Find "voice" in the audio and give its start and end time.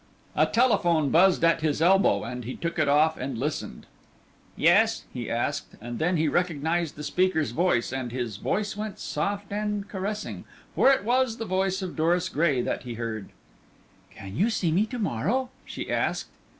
7.51-7.93, 8.37-8.75, 11.45-11.83